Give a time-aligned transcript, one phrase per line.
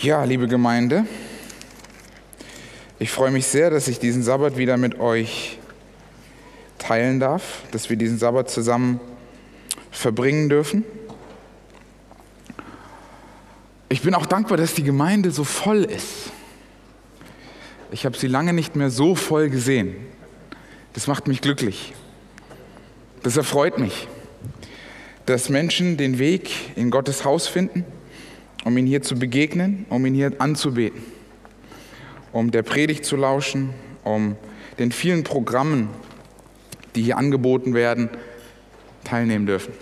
[0.00, 1.06] Ja, liebe Gemeinde,
[2.98, 5.58] ich freue mich sehr, dass ich diesen Sabbat wieder mit euch
[6.78, 8.98] teilen darf, dass wir diesen Sabbat zusammen
[9.92, 10.84] verbringen dürfen.
[13.90, 16.32] Ich bin auch dankbar, dass die Gemeinde so voll ist.
[17.92, 19.94] Ich habe sie lange nicht mehr so voll gesehen.
[20.94, 21.92] Das macht mich glücklich.
[23.22, 24.08] Das erfreut mich,
[25.26, 27.84] dass Menschen den Weg in Gottes Haus finden
[28.64, 31.02] um ihn hier zu begegnen, um ihn hier anzubeten,
[32.32, 33.70] um der Predigt zu lauschen,
[34.04, 34.36] um
[34.78, 35.88] den vielen Programmen,
[36.94, 38.08] die hier angeboten werden,
[39.04, 39.72] teilnehmen dürfen.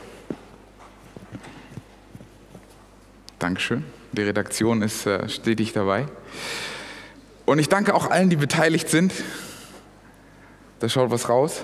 [3.38, 3.84] Dankeschön.
[4.12, 6.06] Die Redaktion ist äh, stetig dabei.
[7.46, 9.12] Und ich danke auch allen, die beteiligt sind.
[10.80, 11.62] Da schaut was raus.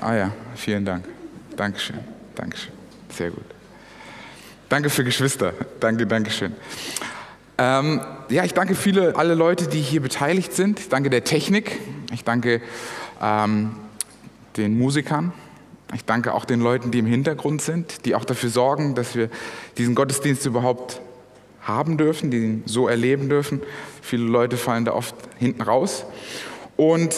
[0.00, 1.04] Ah ja, vielen Dank.
[1.56, 1.98] Dankeschön.
[2.34, 2.72] Dankeschön.
[3.10, 3.61] Sehr gut.
[4.72, 5.52] Danke für Geschwister.
[5.80, 6.54] Danke, danke schön.
[7.58, 8.00] Ähm,
[8.30, 10.80] ja, ich danke viele, alle Leute, die hier beteiligt sind.
[10.80, 11.78] Ich danke der Technik.
[12.10, 12.62] Ich danke
[13.20, 13.72] ähm,
[14.56, 15.34] den Musikern.
[15.92, 19.28] Ich danke auch den Leuten, die im Hintergrund sind, die auch dafür sorgen, dass wir
[19.76, 21.02] diesen Gottesdienst überhaupt
[21.60, 23.60] haben dürfen, den so erleben dürfen.
[24.00, 26.06] Viele Leute fallen da oft hinten raus.
[26.78, 27.14] Und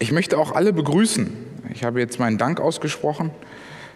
[0.00, 1.32] ich möchte auch alle begrüßen.
[1.72, 3.30] Ich habe jetzt meinen Dank ausgesprochen.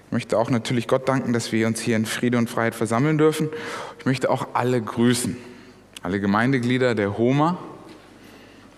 [0.09, 3.19] Ich möchte auch natürlich Gott danken, dass wir uns hier in Friede und Freiheit versammeln
[3.19, 3.51] dürfen.
[3.99, 5.37] Ich möchte auch alle grüßen,
[6.03, 7.59] alle Gemeindeglieder der HOMA,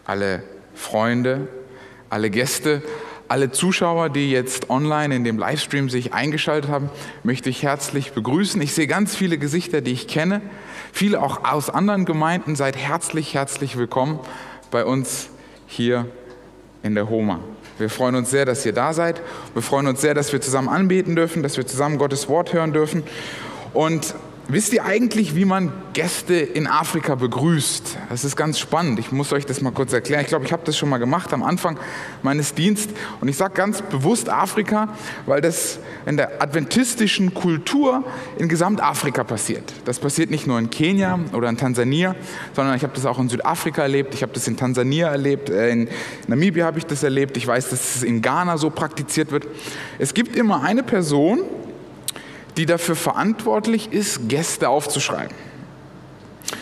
[0.05, 0.43] alle
[0.75, 1.47] Freunde,
[2.09, 2.83] alle Gäste,
[3.29, 6.91] alle Zuschauer, die jetzt online in dem Livestream sich eingeschaltet haben,
[7.23, 8.61] möchte ich herzlich begrüßen.
[8.61, 10.43] Ich sehe ganz viele Gesichter, die ich kenne,
[10.93, 12.57] viele auch aus anderen Gemeinden.
[12.57, 14.19] Seid herzlich, herzlich willkommen
[14.73, 15.31] bei uns
[15.69, 16.07] hier
[16.83, 17.39] in der HOMA.
[17.81, 19.23] Wir freuen uns sehr, dass ihr da seid.
[19.55, 22.73] Wir freuen uns sehr, dass wir zusammen anbeten dürfen, dass wir zusammen Gottes Wort hören
[22.73, 23.03] dürfen.
[23.73, 24.15] Und
[24.53, 27.99] wisst ihr eigentlich, wie man Gäste in Afrika begrüßt?
[28.09, 28.99] Das ist ganz spannend.
[28.99, 30.23] Ich muss euch das mal kurz erklären.
[30.23, 31.79] Ich glaube, ich habe das schon mal gemacht am Anfang
[32.23, 32.95] meines Dienstes.
[33.21, 34.89] Und ich sage ganz bewusst Afrika,
[35.27, 38.05] weil das in der adventistischen Kultur
[38.39, 39.73] in Gesamtafrika passiert.
[39.85, 42.15] Das passiert nicht nur in Kenia oder in Tansania,
[42.55, 45.71] sondern ich habe das auch in Südafrika erlebt, ich habe das in Tansania erlebt, äh,
[45.71, 45.89] in
[46.27, 49.47] Namibia habe ich das erlebt, ich weiß, dass es in Ghana so praktiziert wird.
[49.99, 51.41] Es gibt immer eine Person,
[52.61, 55.35] die dafür verantwortlich ist, Gäste aufzuschreiben.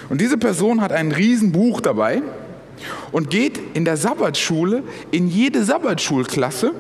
[0.08, 2.22] Und diese Person hat ein Riesenbuch dabei
[3.10, 6.70] und geht in der Sabbatschule in jede Sabbatschulklasse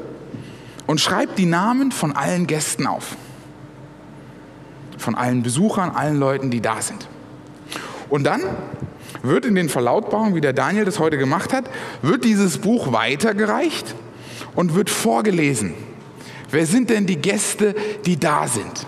[0.86, 3.16] und schreibt die Namen von allen Gästen auf.
[4.98, 7.08] Von allen Besuchern, allen Leuten, die da sind.
[8.08, 8.42] Und dann
[9.24, 11.68] wird in den Verlautbarungen, wie der Daniel das heute gemacht hat,
[12.02, 13.96] wird dieses Buch weitergereicht
[14.54, 15.74] und wird vorgelesen.
[16.52, 17.74] Wer sind denn die Gäste,
[18.06, 18.86] die da sind?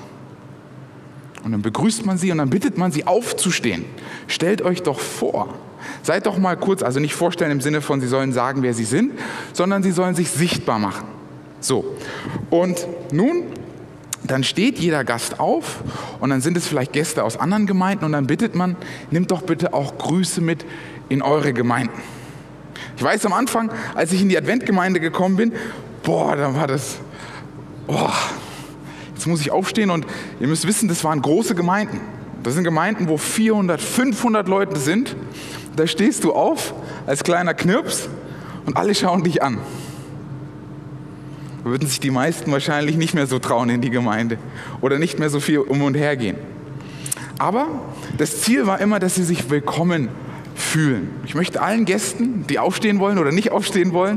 [1.45, 3.85] Und dann begrüßt man sie und dann bittet man sie aufzustehen.
[4.27, 5.55] Stellt euch doch vor.
[6.03, 8.85] Seid doch mal kurz, also nicht vorstellen im Sinne von, sie sollen sagen, wer sie
[8.85, 9.13] sind,
[9.53, 11.07] sondern sie sollen sich sichtbar machen.
[11.61, 11.97] So.
[12.51, 13.45] Und nun,
[14.23, 15.83] dann steht jeder Gast auf
[16.21, 18.77] und dann sind es vielleicht Gäste aus anderen Gemeinden und dann bittet man,
[19.11, 20.65] nimmt doch bitte auch Grüße mit
[21.09, 22.01] in eure Gemeinden.
[22.97, 25.53] Ich weiß am Anfang, als ich in die Adventgemeinde gekommen bin,
[26.03, 26.99] boah, da war das,
[27.87, 28.13] boah,
[29.21, 30.07] Jetzt muss ich aufstehen und
[30.41, 32.01] ihr müsst wissen, das waren große Gemeinden.
[32.43, 35.15] Das sind Gemeinden, wo 400, 500 Leute sind.
[35.77, 36.73] Da stehst du auf
[37.07, 38.09] als kleiner Knirps
[38.65, 39.59] und alle schauen dich an.
[41.63, 44.39] Da würden sich die meisten wahrscheinlich nicht mehr so trauen in die Gemeinde
[44.81, 46.37] oder nicht mehr so viel um und her gehen.
[47.37, 47.67] Aber
[48.17, 50.09] das Ziel war immer, dass sie sich willkommen
[50.55, 51.11] fühlen.
[51.27, 54.17] Ich möchte allen Gästen, die aufstehen wollen oder nicht aufstehen wollen,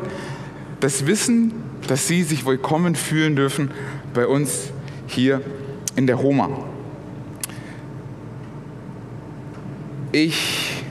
[0.79, 1.51] das Wissen,
[1.89, 3.69] dass sie sich willkommen fühlen dürfen
[4.13, 4.71] bei uns
[5.13, 5.41] hier
[5.95, 6.49] in der Roma.
[10.11, 10.83] Ich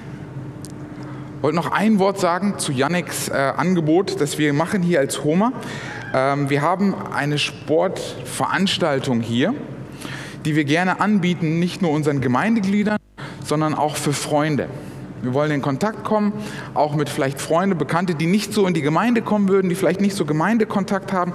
[1.40, 5.52] wollte noch ein Wort sagen zu Yannicks äh, Angebot, das wir machen hier als Homa.
[6.14, 9.54] Ähm, wir haben eine Sportveranstaltung hier,
[10.44, 12.98] die wir gerne anbieten, nicht nur unseren Gemeindegliedern,
[13.44, 14.68] sondern auch für Freunde.
[15.22, 16.32] Wir wollen in Kontakt kommen,
[16.74, 20.00] auch mit vielleicht Freunde, Bekannte, die nicht so in die Gemeinde kommen würden, die vielleicht
[20.00, 21.32] nicht so Gemeindekontakt haben.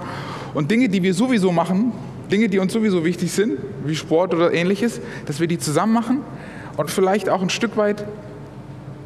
[0.52, 1.92] Und Dinge, die wir sowieso machen,
[2.30, 6.20] Dinge, die uns sowieso wichtig sind, wie Sport oder ähnliches, dass wir die zusammen machen
[6.76, 8.04] und vielleicht auch ein Stück weit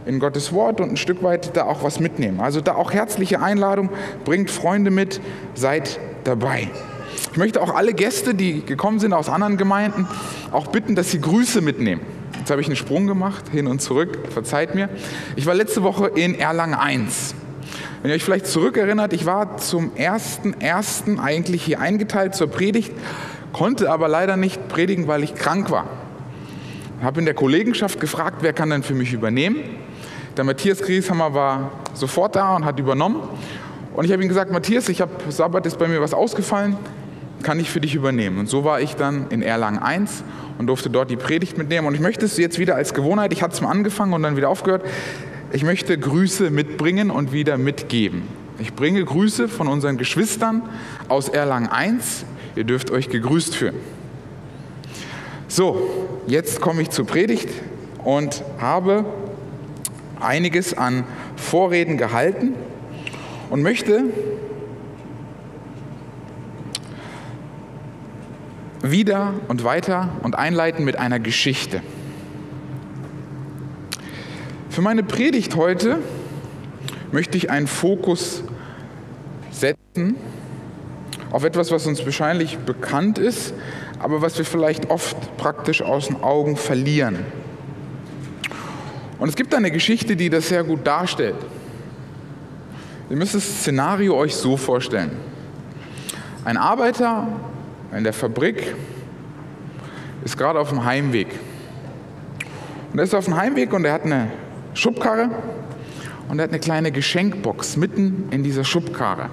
[0.05, 2.41] in Gottes Wort und ein Stück weit da auch was mitnehmen.
[2.41, 3.91] Also da auch herzliche Einladung,
[4.25, 5.21] bringt Freunde mit,
[5.55, 6.69] seid dabei.
[7.31, 10.07] Ich möchte auch alle Gäste, die gekommen sind aus anderen Gemeinden,
[10.51, 12.03] auch bitten, dass sie Grüße mitnehmen.
[12.39, 14.89] Jetzt habe ich einen Sprung gemacht, hin und zurück, verzeiht mir.
[15.37, 17.35] Ich war letzte Woche in Erlangen 1.
[18.03, 22.93] Wenn ihr euch vielleicht zurückerinnert, ich war zum ersten, ersten eigentlich hier eingeteilt zur Predigt,
[23.53, 25.87] konnte aber leider nicht predigen, weil ich krank war.
[27.01, 29.61] habe in der Kollegenschaft gefragt, wer kann denn für mich übernehmen.
[30.37, 33.23] Der Matthias Grieshammer war sofort da und hat übernommen.
[33.95, 36.77] Und ich habe ihm gesagt, Matthias, ich habe Sabbat ist bei mir was ausgefallen,
[37.45, 38.39] kann ich für dich übernehmen.
[38.39, 40.25] Und so war ich dann in Erlangen 1
[40.59, 41.87] und durfte dort die Predigt mitnehmen.
[41.87, 44.37] Und ich möchte es jetzt wieder als Gewohnheit, ich hatte es mal angefangen und dann
[44.37, 44.83] wieder aufgehört,
[45.53, 48.23] ich möchte Grüße mitbringen und wieder mitgeben.
[48.59, 50.63] Ich bringe Grüße von unseren Geschwistern
[51.09, 52.25] aus Erlangen 1.
[52.57, 53.75] Ihr dürft euch gegrüßt fühlen.
[55.49, 57.51] So, jetzt komme ich zur Predigt
[58.03, 59.05] und habe
[60.21, 61.05] einiges an
[61.37, 62.55] Vorreden gehalten
[63.51, 64.05] und möchte
[68.83, 71.83] wieder und weiter und einleiten mit einer Geschichte.
[74.73, 75.99] Für meine Predigt heute
[77.13, 78.43] möchte ich einen Fokus
[79.51, 80.17] setzen
[81.31, 83.53] auf etwas, was uns wahrscheinlich bekannt ist,
[83.99, 87.19] aber was wir vielleicht oft praktisch aus den Augen verlieren.
[89.19, 91.37] Und es gibt eine Geschichte, die das sehr gut darstellt.
[93.11, 95.11] Ihr müsst das Szenario euch so vorstellen.
[96.47, 97.29] Ein Arbeiter
[97.95, 98.75] in der Fabrik
[100.25, 101.29] ist gerade auf dem Heimweg.
[102.91, 104.31] Und er ist auf dem Heimweg und er hat eine
[104.75, 105.31] Schubkarre
[106.29, 109.31] und er hat eine kleine Geschenkbox mitten in dieser Schubkarre.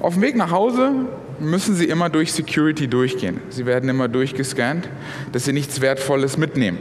[0.00, 0.92] Auf dem Weg nach Hause
[1.38, 3.40] müssen Sie immer durch Security durchgehen.
[3.50, 4.88] Sie werden immer durchgescannt,
[5.32, 6.78] dass Sie nichts Wertvolles mitnehmen.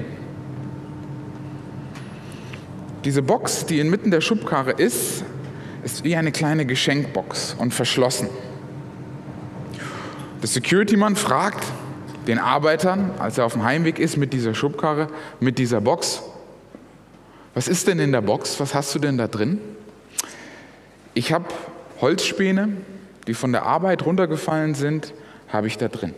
[3.04, 5.24] Diese Box, die inmitten der Schubkarre ist,
[5.84, 8.30] ist wie eine kleine Geschenkbox und verschlossen.
[10.42, 11.64] Der Security-Mann fragt
[12.28, 15.08] den Arbeitern, als er auf dem Heimweg ist mit dieser Schubkarre,
[15.40, 16.22] mit dieser Box,
[17.54, 18.60] was ist denn in der Box?
[18.60, 19.60] Was hast du denn da drin?
[21.14, 21.46] Ich habe
[22.00, 22.70] Holzspäne,
[23.28, 25.14] die von der Arbeit runtergefallen sind,
[25.50, 26.14] habe ich da drin.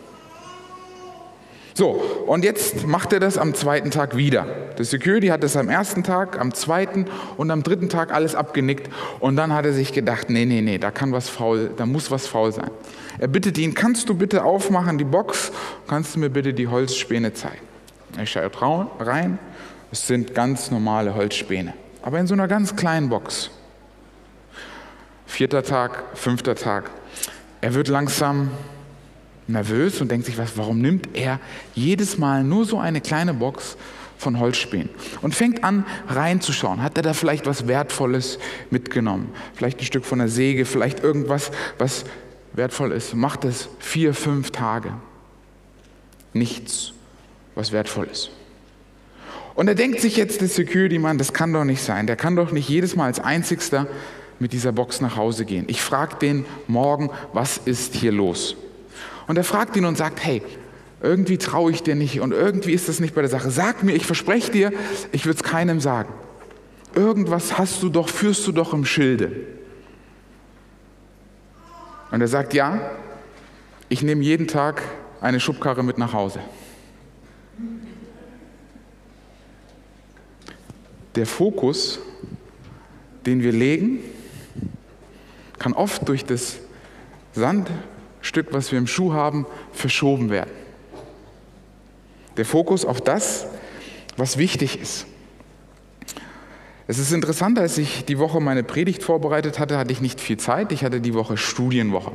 [1.75, 1.89] So,
[2.27, 4.45] und jetzt macht er das am zweiten Tag wieder.
[4.77, 8.91] Der Security hat es am ersten Tag, am zweiten und am dritten Tag alles abgenickt.
[9.19, 12.11] Und dann hat er sich gedacht, nee, nee, nee, da kann was faul, da muss
[12.11, 12.69] was faul sein.
[13.17, 15.51] Er bittet ihn, kannst du bitte aufmachen die Box,
[15.87, 17.61] kannst du mir bitte die Holzspäne zeigen?
[18.17, 18.61] Er schaut
[18.99, 19.39] rein,
[19.93, 23.51] es sind ganz normale Holzspäne, aber in so einer ganz kleinen Box.
[25.27, 26.89] Vierter Tag, fünfter Tag.
[27.61, 28.49] Er wird langsam
[29.45, 31.39] nervös und denkt sich, was, warum nimmt er
[31.75, 33.77] jedes Mal nur so eine kleine Box
[34.17, 34.89] von Holzspänen
[35.21, 36.81] und fängt an reinzuschauen.
[36.81, 38.39] Hat er da vielleicht was Wertvolles
[38.71, 39.29] mitgenommen?
[39.53, 42.05] Vielleicht ein Stück von der Säge, vielleicht irgendwas, was
[42.53, 43.13] wertvoll ist.
[43.13, 44.91] Macht es vier, fünf Tage.
[46.33, 46.93] Nichts,
[47.53, 48.31] was wertvoll ist.
[49.55, 52.07] Und er denkt sich jetzt, der Security-Mann, das kann doch nicht sein.
[52.07, 53.87] Der kann doch nicht jedes Mal als Einzigster
[54.39, 55.65] mit dieser Box nach Hause gehen.
[55.67, 58.55] Ich frage den morgen, was ist hier los?
[59.27, 60.41] Und er fragt ihn und sagt, hey,
[61.01, 63.51] irgendwie traue ich dir nicht und irgendwie ist das nicht bei der Sache.
[63.51, 64.71] Sag mir, ich verspreche dir,
[65.11, 66.13] ich würde es keinem sagen.
[66.95, 69.31] Irgendwas hast du doch, führst du doch im Schilde.
[72.11, 72.91] Und er sagt, ja,
[73.89, 74.81] ich nehme jeden Tag
[75.19, 76.39] eine Schubkarre mit nach Hause.
[81.15, 81.99] Der Fokus,
[83.25, 83.99] den wir legen,
[85.59, 86.57] kann oft durch das
[87.33, 90.51] Sandstück, was wir im Schuh haben, verschoben werden.
[92.37, 93.45] Der Fokus auf das,
[94.17, 95.05] was wichtig ist.
[96.85, 100.37] Es ist interessant, als ich die Woche meine Predigt vorbereitet hatte, hatte ich nicht viel
[100.37, 100.71] Zeit.
[100.71, 102.11] Ich hatte die Woche Studienwoche.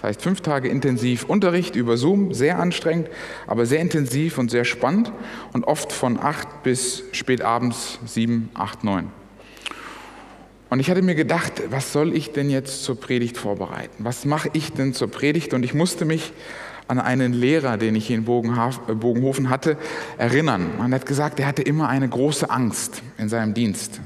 [0.00, 3.08] Das heißt, fünf Tage intensiv Unterricht über Zoom, sehr anstrengend,
[3.46, 5.12] aber sehr intensiv und sehr spannend
[5.52, 9.10] und oft von acht bis spät abends sieben, acht, neun.
[10.70, 13.96] Und ich hatte mir gedacht, was soll ich denn jetzt zur Predigt vorbereiten?
[13.98, 15.52] Was mache ich denn zur Predigt?
[15.52, 16.32] Und ich musste mich
[16.88, 19.76] an einen Lehrer, den ich in äh, Bogenhofen hatte,
[20.16, 20.70] erinnern.
[20.78, 24.00] Man hat gesagt, er hatte immer eine große Angst in seinem Dienst.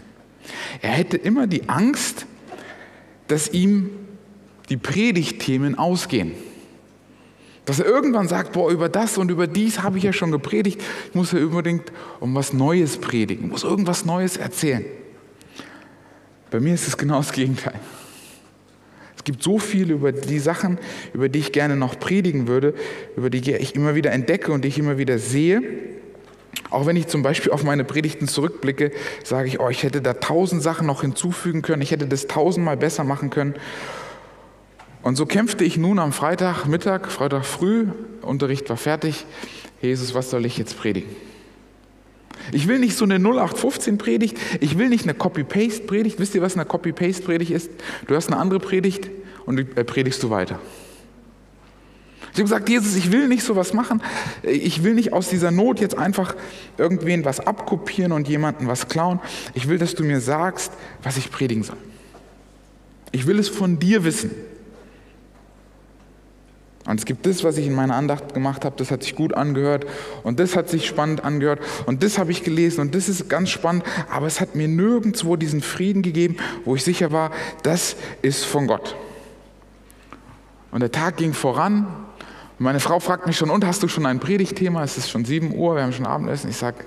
[0.82, 2.26] Er hätte immer die Angst,
[3.28, 3.90] dass ihm
[4.68, 6.32] die Predigtthemen ausgehen.
[7.64, 10.82] Dass er irgendwann sagt, boah, über das und über dies habe ich ja schon gepredigt,
[11.08, 14.84] ich muss ja unbedingt um was Neues predigen, muss irgendwas Neues erzählen.
[16.50, 17.80] Bei mir ist es genau das Gegenteil.
[19.16, 20.78] Es gibt so viel über die Sachen,
[21.14, 22.74] über die ich gerne noch predigen würde,
[23.16, 25.62] über die ich immer wieder entdecke und die ich immer wieder sehe.
[26.68, 28.92] Auch wenn ich zum Beispiel auf meine Predigten zurückblicke,
[29.22, 32.76] sage ich, oh, ich hätte da tausend Sachen noch hinzufügen können, ich hätte das tausendmal
[32.76, 33.54] besser machen können.
[35.04, 37.88] Und so kämpfte ich nun am Freitagmittag, Freitag früh,
[38.22, 39.26] Unterricht war fertig.
[39.82, 41.14] Jesus, was soll ich jetzt predigen?
[42.52, 46.18] Ich will nicht so eine 0815-Predigt, ich will nicht eine Copy-Paste-Predigt.
[46.18, 47.70] Wisst ihr, was eine Copy-Paste-Predigt ist?
[48.06, 49.10] Du hast eine andere Predigt
[49.44, 50.58] und äh, predigst du weiter.
[52.32, 54.02] Ich habe gesagt, Jesus, ich will nicht sowas machen.
[54.42, 56.34] Ich will nicht aus dieser Not jetzt einfach
[56.78, 59.20] irgendwen was abkopieren und jemanden was klauen.
[59.52, 61.76] Ich will, dass du mir sagst, was ich predigen soll.
[63.12, 64.30] Ich will es von dir wissen.
[66.86, 69.32] Und es gibt das, was ich in meiner Andacht gemacht habe, das hat sich gut
[69.32, 69.86] angehört
[70.22, 73.48] und das hat sich spannend angehört und das habe ich gelesen und das ist ganz
[73.48, 76.36] spannend, aber es hat mir nirgendwo diesen Frieden gegeben,
[76.66, 77.30] wo ich sicher war,
[77.62, 78.96] das ist von Gott.
[80.72, 81.86] Und der Tag ging voran
[82.58, 84.84] und meine Frau fragt mich schon, und hast du schon ein Predigtthema?
[84.84, 86.50] Es ist schon 7 Uhr, wir haben schon Abendessen.
[86.50, 86.84] Ich sage,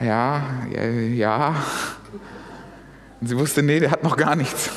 [0.00, 0.42] ja,
[0.74, 1.54] ja, ja.
[3.20, 4.70] Und sie wusste, nee, der hat noch gar nichts.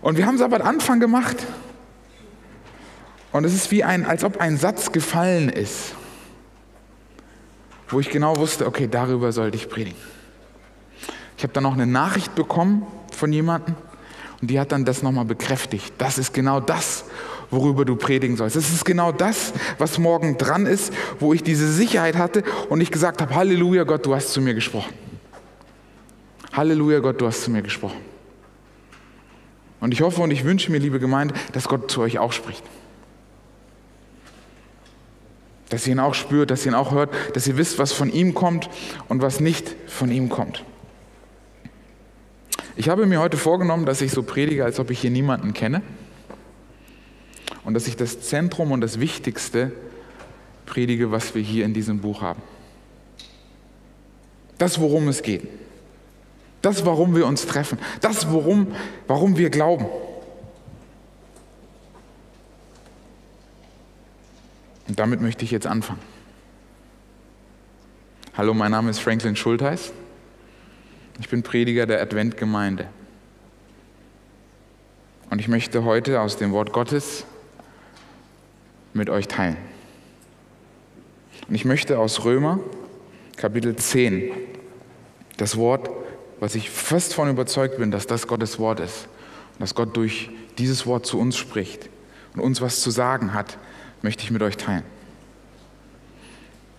[0.00, 1.36] Und wir haben es aber am Anfang gemacht.
[3.32, 5.94] Und es ist wie ein, als ob ein Satz gefallen ist,
[7.88, 9.98] wo ich genau wusste, okay, darüber sollte ich predigen.
[11.36, 13.74] Ich habe dann noch eine Nachricht bekommen von jemandem
[14.40, 15.92] und die hat dann das nochmal bekräftigt.
[15.98, 17.04] Das ist genau das,
[17.50, 18.56] worüber du predigen sollst.
[18.56, 22.90] Es ist genau das, was morgen dran ist, wo ich diese Sicherheit hatte und ich
[22.90, 24.92] gesagt habe, Halleluja Gott, du hast zu mir gesprochen.
[26.52, 27.98] Halleluja Gott, du hast zu mir gesprochen.
[29.80, 32.64] Und ich hoffe und ich wünsche mir, liebe Gemeinde, dass Gott zu euch auch spricht.
[35.68, 38.10] Dass ihr ihn auch spürt, dass ihr ihn auch hört, dass ihr wisst, was von
[38.10, 38.68] ihm kommt
[39.08, 40.64] und was nicht von ihm kommt.
[42.76, 45.82] Ich habe mir heute vorgenommen, dass ich so predige, als ob ich hier niemanden kenne
[47.64, 49.72] und dass ich das Zentrum und das Wichtigste
[50.66, 52.42] predige, was wir hier in diesem Buch haben.
[54.58, 55.48] Das, worum es geht.
[56.62, 57.78] Das, warum wir uns treffen.
[58.00, 58.68] Das, worum,
[59.06, 59.86] warum wir glauben.
[64.88, 66.00] Und damit möchte ich jetzt anfangen.
[68.36, 69.92] Hallo, mein Name ist Franklin Schultheiß.
[71.18, 72.88] Ich bin Prediger der Adventgemeinde.
[75.30, 77.24] Und ich möchte heute aus dem Wort Gottes
[78.92, 79.56] mit euch teilen.
[81.48, 82.60] Und ich möchte aus Römer
[83.36, 84.32] Kapitel 10
[85.36, 85.90] das Wort,
[86.40, 89.08] was ich fest davon überzeugt bin, dass das Gottes Wort ist
[89.54, 91.88] und dass Gott durch dieses Wort zu uns spricht
[92.34, 93.58] und uns was zu sagen hat,
[94.06, 94.84] möchte ich mit euch teilen.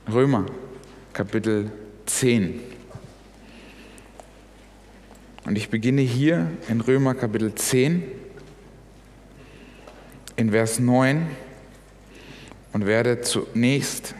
[0.09, 0.45] Römer
[1.11, 1.69] Kapitel
[2.05, 2.61] 10.
[5.45, 8.01] Und ich beginne hier in Römer Kapitel 10
[10.37, 11.27] in Vers 9
[12.71, 14.15] und werde zunächst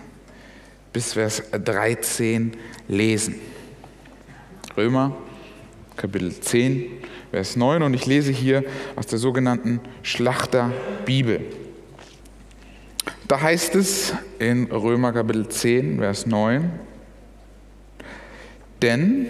[0.92, 2.58] bis Vers 13
[2.90, 3.36] lesen.
[4.76, 5.16] Römer
[5.96, 6.88] Kapitel 10,
[7.32, 8.66] Vers 9 und ich lese hier
[8.98, 11.67] aus der sogenannten Schlachterbibel.
[13.28, 16.72] Da heißt es in Römer Kapitel 10, Vers 9,
[18.82, 19.28] denn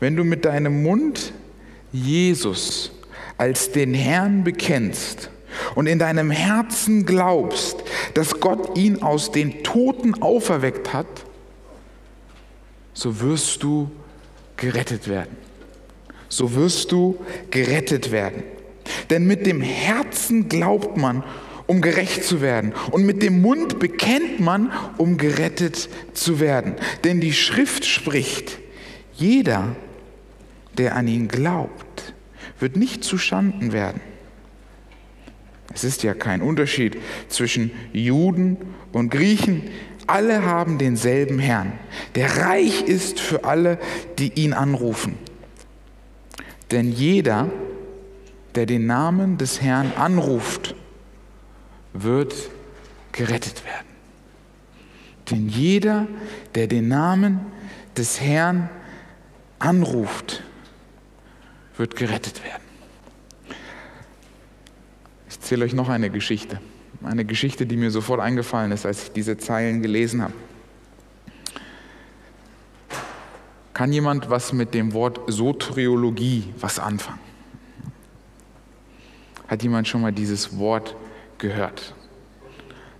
[0.00, 1.32] wenn du mit deinem Mund
[1.92, 2.90] Jesus
[3.38, 5.30] als den Herrn bekennst
[5.76, 11.06] und in deinem Herzen glaubst, dass Gott ihn aus den Toten auferweckt hat,
[12.94, 13.92] so wirst du
[14.56, 15.36] gerettet werden.
[16.28, 17.16] So wirst du
[17.52, 18.42] gerettet werden.
[19.08, 21.22] Denn mit dem Herzen glaubt man,
[21.66, 22.72] um gerecht zu werden.
[22.90, 26.74] Und mit dem Mund bekennt man, um gerettet zu werden.
[27.04, 28.58] Denn die Schrift spricht,
[29.14, 29.76] jeder,
[30.76, 32.14] der an ihn glaubt,
[32.58, 34.00] wird nicht zu Schanden werden.
[35.72, 36.96] Es ist ja kein Unterschied
[37.28, 38.58] zwischen Juden
[38.92, 39.62] und Griechen.
[40.06, 41.72] Alle haben denselben Herrn,
[42.14, 43.78] der reich ist für alle,
[44.18, 45.16] die ihn anrufen.
[46.70, 47.50] Denn jeder,
[48.54, 50.73] der den Namen des Herrn anruft,
[51.94, 52.34] wird
[53.12, 53.86] gerettet werden.
[55.30, 56.06] Denn jeder,
[56.54, 57.40] der den Namen
[57.96, 58.68] des Herrn
[59.58, 60.42] anruft,
[61.76, 62.62] wird gerettet werden.
[65.28, 66.60] Ich erzähle euch noch eine Geschichte.
[67.02, 70.32] Eine Geschichte, die mir sofort eingefallen ist, als ich diese Zeilen gelesen habe.
[73.72, 77.18] Kann jemand was mit dem Wort Soteriologie was anfangen?
[79.48, 80.94] Hat jemand schon mal dieses Wort
[81.44, 81.94] gehört.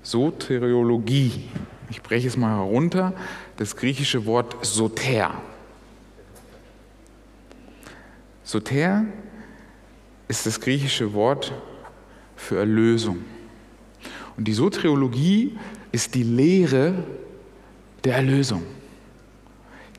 [0.03, 1.49] Soteriologie.
[1.89, 3.15] Ich breche es mal herunter.
[3.57, 5.41] Das griechische Wort Soter.
[8.43, 9.07] Soter
[10.29, 11.53] ist das griechische Wort
[12.37, 13.25] für Erlösung.
[14.37, 15.57] Und die Soteriologie
[15.91, 17.03] ist die Lehre
[18.05, 18.63] der Erlösung.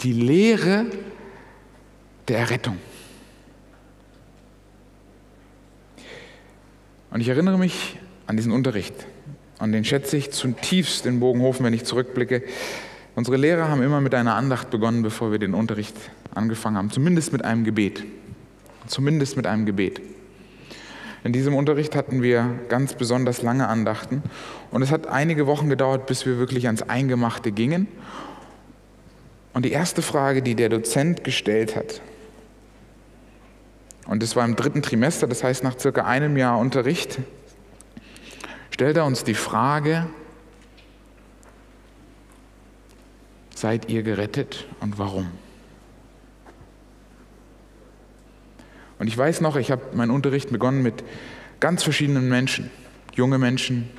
[0.04, 0.86] Die Lehre
[2.28, 2.78] der Errettung.
[7.10, 8.94] Und ich erinnere mich an diesen Unterricht.
[9.60, 12.44] An den schätze ich zutiefst in Bogenhofen, wenn ich zurückblicke.
[13.16, 15.96] Unsere Lehrer haben immer mit einer Andacht begonnen, bevor wir den Unterricht
[16.34, 16.92] angefangen haben.
[16.92, 18.04] Zumindest mit einem Gebet.
[18.88, 20.02] Zumindest mit einem Gebet.
[21.24, 24.22] In diesem Unterricht hatten wir ganz besonders lange Andachten
[24.70, 27.88] und es hat einige Wochen gedauert, bis wir wirklich ans Eingemachte gingen.
[29.54, 32.02] Und die erste Frage, die der Dozent gestellt hat,
[34.06, 37.18] und das war im dritten Trimester, das heißt nach circa einem Jahr Unterricht,
[38.76, 40.06] stellt er uns die Frage,
[43.56, 45.32] seid ihr gerettet und warum?
[49.00, 51.06] Und ich weiß noch, ich habe meinen Unterricht begonnen mit
[51.62, 52.70] ganz verschiedenen Menschen,
[53.14, 53.90] junge Menschen,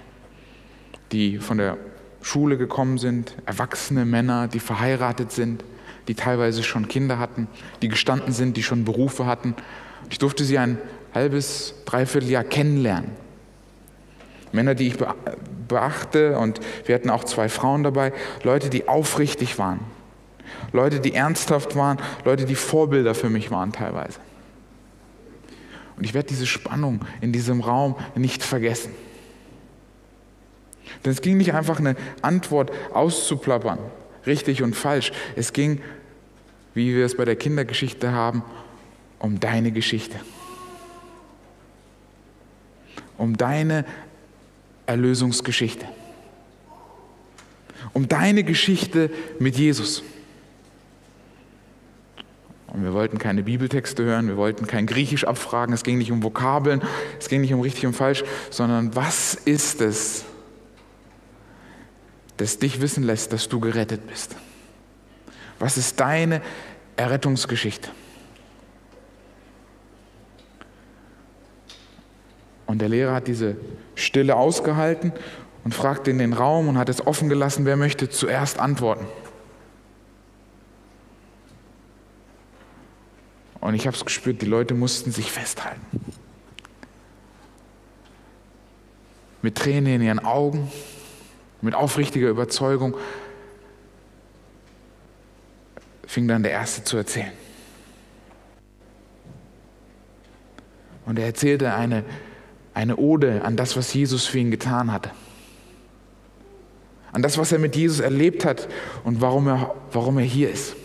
[1.11, 1.79] die von der
[2.21, 5.65] Schule gekommen sind, erwachsene Männer, die verheiratet sind,
[6.07, 7.49] die teilweise schon Kinder hatten,
[7.81, 9.55] die gestanden sind, die schon Berufe hatten.
[10.11, 10.77] Ich durfte sie ein
[11.15, 13.26] halbes, dreiviertel Jahr kennenlernen.
[14.53, 14.97] Männer, die ich
[15.69, 18.13] beachte, und wir hatten auch zwei Frauen dabei,
[18.43, 19.81] Leute, die aufrichtig waren,
[20.73, 24.19] Leute, die ernsthaft waren, Leute, die Vorbilder für mich waren teilweise.
[25.97, 28.93] Und ich werde diese Spannung in diesem Raum nicht vergessen.
[31.05, 33.79] Denn es ging nicht einfach eine Antwort auszuplappern,
[34.27, 35.13] richtig und falsch.
[35.35, 35.81] Es ging,
[36.75, 38.43] wie wir es bei der Kindergeschichte haben,
[39.19, 40.17] um deine Geschichte.
[43.17, 43.87] Um deine
[44.87, 45.87] Erlösungsgeschichte.
[47.93, 50.03] Um deine Geschichte mit Jesus.
[52.69, 56.23] Und wir wollten keine Bibeltexte hören, wir wollten kein Griechisch abfragen, es ging nicht um
[56.23, 56.83] Vokabeln,
[57.19, 60.25] es ging nicht um richtig und falsch, sondern was ist es,
[62.37, 64.37] das dich wissen lässt, dass du gerettet bist?
[65.59, 66.43] Was ist deine
[66.97, 67.89] Errettungsgeschichte?
[72.67, 73.57] Und der Lehrer hat diese
[73.95, 75.13] Stille ausgehalten
[75.65, 79.07] und fragte in den Raum und hat es offen gelassen, wer möchte zuerst antworten.
[83.61, 85.81] Und ich habe es gespürt, die Leute mussten sich festhalten.
[89.43, 90.71] Mit Tränen in ihren Augen,
[91.63, 92.97] mit aufrichtiger Überzeugung
[96.07, 97.33] fing dann der Erste zu erzählen.
[101.07, 102.05] Und er erzählte eine,
[102.77, 105.11] eine Ode an das, was Jesus für ihn getan hatte.
[107.11, 108.69] An das, was er mit Jesus erlebt hat
[109.03, 110.77] und warum er, warum er hier ist.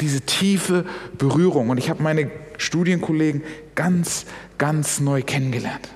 [0.00, 0.84] diese tiefe
[1.18, 1.68] Berührung.
[1.68, 3.42] Und ich habe meine Studienkollegen
[3.74, 4.26] ganz,
[4.58, 5.88] ganz neu kennengelernt.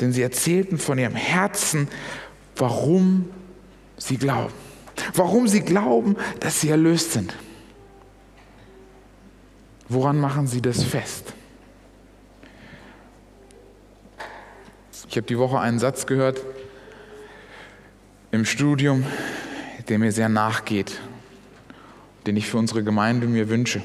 [0.00, 1.88] Denn sie erzählten von ihrem Herzen,
[2.56, 3.28] warum
[3.96, 4.52] sie glauben.
[5.14, 7.34] Warum sie glauben, dass sie erlöst sind.
[9.92, 11.34] Woran machen sie das fest?
[15.08, 16.40] Ich habe die Woche einen Satz gehört
[18.30, 19.04] im Studium,
[19.88, 20.98] der mir sehr nachgeht
[22.26, 23.82] den ich für unsere Gemeinde mir wünsche.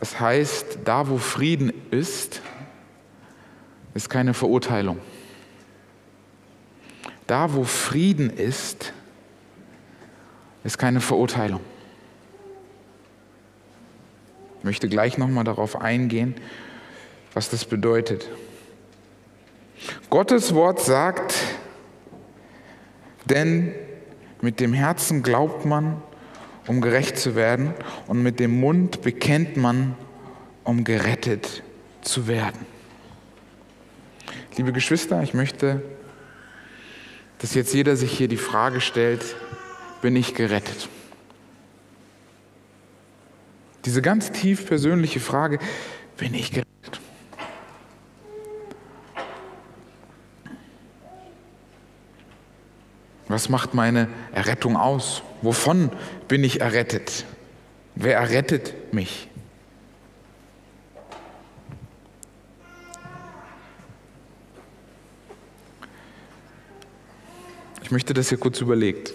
[0.00, 2.42] Das heißt, da wo Frieden ist,
[3.94, 4.98] ist keine Verurteilung.
[7.26, 8.92] Da wo Frieden ist,
[10.64, 11.60] ist keine Verurteilung.
[14.58, 16.34] Ich möchte gleich nochmal darauf eingehen,
[17.34, 18.30] was das bedeutet.
[20.08, 21.34] Gottes Wort sagt,
[23.26, 23.74] denn
[24.40, 26.02] mit dem Herzen glaubt man,
[26.66, 27.74] um gerecht zu werden,
[28.06, 29.96] und mit dem Mund bekennt man,
[30.64, 31.62] um gerettet
[32.00, 32.66] zu werden.
[34.56, 35.82] Liebe Geschwister, ich möchte,
[37.38, 39.36] dass jetzt jeder sich hier die Frage stellt,
[40.04, 40.90] bin ich gerettet?
[43.86, 45.58] Diese ganz tief persönliche Frage,
[46.18, 47.00] bin ich gerettet?
[53.28, 55.22] Was macht meine Errettung aus?
[55.40, 55.90] Wovon
[56.28, 57.24] bin ich errettet?
[57.94, 59.28] Wer errettet mich?
[67.82, 69.14] Ich möchte, dass ihr kurz überlegt.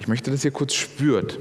[0.00, 1.38] Ich möchte, dass ihr kurz spürt.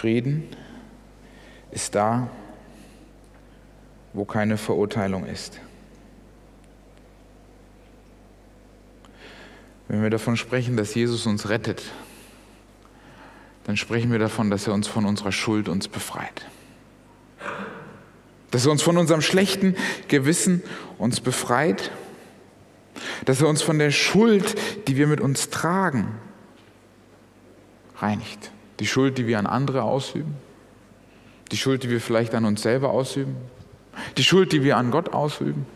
[0.00, 0.48] Frieden
[1.72, 2.30] ist da,
[4.14, 5.60] wo keine Verurteilung ist.
[9.88, 11.82] Wenn wir davon sprechen, dass Jesus uns rettet,
[13.64, 16.46] dann sprechen wir davon, dass er uns von unserer Schuld uns befreit.
[18.52, 19.76] Dass er uns von unserem schlechten
[20.08, 20.62] Gewissen
[20.96, 21.90] uns befreit.
[23.26, 24.54] Dass er uns von der Schuld,
[24.88, 26.08] die wir mit uns tragen,
[27.98, 28.50] reinigt.
[28.80, 30.34] Die Schuld, die wir an andere ausüben.
[31.52, 33.36] Die Schuld, die wir vielleicht an uns selber ausüben.
[34.16, 35.66] Die Schuld, die wir an Gott ausüben.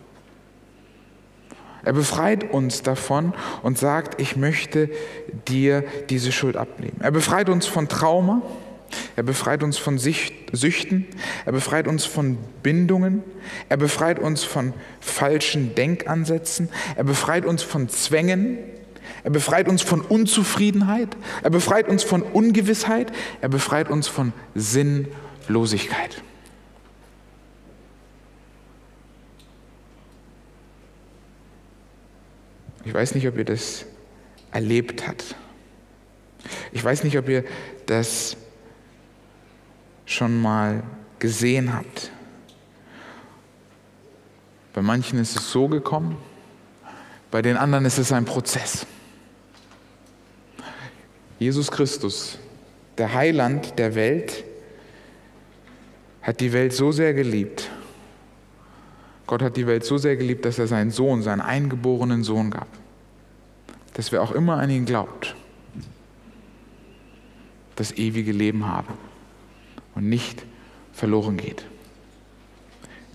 [1.84, 4.88] Er befreit uns davon und sagt, ich möchte
[5.48, 6.96] dir diese Schuld abnehmen.
[7.00, 8.40] Er befreit uns von Trauma,
[9.16, 11.06] er befreit uns von Süchten,
[11.44, 13.22] er befreit uns von Bindungen,
[13.68, 18.58] er befreit uns von falschen Denkansätzen, er befreit uns von Zwängen,
[19.24, 23.10] er befreit uns von Unzufriedenheit, er befreit uns von Ungewissheit,
[23.40, 26.22] er befreit uns von Sinnlosigkeit.
[32.84, 33.86] Ich weiß nicht, ob ihr das
[34.52, 35.34] erlebt habt.
[36.72, 37.44] Ich weiß nicht, ob ihr
[37.86, 38.36] das
[40.04, 40.82] schon mal
[41.18, 42.10] gesehen habt.
[44.74, 46.18] Bei manchen ist es so gekommen,
[47.30, 48.86] bei den anderen ist es ein Prozess.
[51.44, 52.38] Jesus Christus,
[52.96, 54.44] der Heiland der Welt,
[56.22, 57.70] hat die Welt so sehr geliebt,
[59.26, 62.68] Gott hat die Welt so sehr geliebt, dass er seinen Sohn, seinen eingeborenen Sohn gab.
[63.92, 65.36] Dass wer auch immer an ihn glaubt,
[67.76, 68.94] das ewige Leben habe
[69.94, 70.46] und nicht
[70.94, 71.66] verloren geht.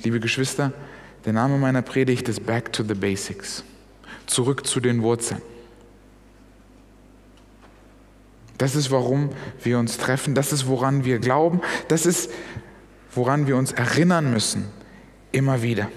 [0.04, 0.72] Liebe Geschwister,
[1.26, 3.64] der Name meiner Predigt ist Back to the Basics.
[4.28, 5.42] Zurück zu den Wurzeln.
[8.60, 9.30] Das ist, warum
[9.64, 10.36] wir uns treffen.
[10.36, 11.62] Das ist, woran wir glauben.
[11.88, 12.30] Das ist,
[13.16, 14.66] woran wir uns erinnern müssen.
[15.32, 15.90] Immer wieder.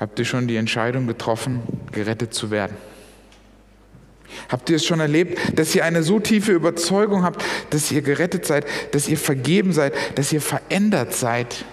[0.00, 2.76] Habt ihr schon die Entscheidung getroffen, gerettet zu werden?
[4.48, 8.46] Habt ihr es schon erlebt, dass ihr eine so tiefe Überzeugung habt, dass ihr gerettet
[8.46, 11.64] seid, dass ihr vergeben seid, dass ihr verändert seid,